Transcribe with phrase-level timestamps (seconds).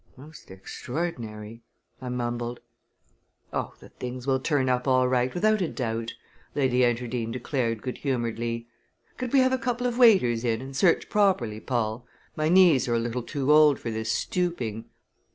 [0.17, 1.61] "Most extraordinary!"
[2.01, 2.59] I mumbled.
[3.53, 3.75] "Oh!
[3.79, 6.13] the things will turn up all right, without a doubt,"
[6.55, 8.67] Lady Enterdean declared good humoredly.
[9.17, 12.07] "Could we have a couple of waiters in and search properly, Paul?
[12.35, 14.85] My knees are a little too old for this stooping."